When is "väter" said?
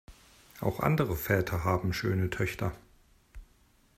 1.15-1.63